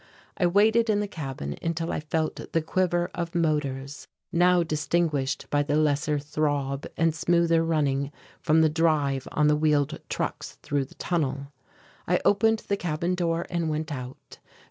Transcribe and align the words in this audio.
I 0.35 0.47
waited 0.47 0.89
in 0.89 0.99
the 0.99 1.07
cabin 1.07 1.57
until 1.61 1.91
I 1.91 1.99
felt 1.99 2.53
the 2.53 2.61
quiver 2.63 3.11
of 3.13 3.35
motors, 3.35 4.07
now 4.31 4.63
distinguished 4.63 5.45
by 5.51 5.61
the 5.61 5.75
lesser 5.75 6.17
throb 6.17 6.87
and 6.97 7.13
smoother 7.13 7.63
running, 7.63 8.11
from 8.41 8.61
the 8.61 8.67
drive 8.69 9.27
on 9.31 9.45
the 9.45 9.55
wheeled 9.55 9.99
trucks 10.09 10.57
through 10.63 10.85
the 10.85 10.95
tunnel. 10.95 11.53
I 12.07 12.19
opened 12.25 12.63
the 12.67 12.77
cabin 12.77 13.13
door 13.13 13.45
and 13.51 13.69
went 13.69 13.91
out. 13.91 14.39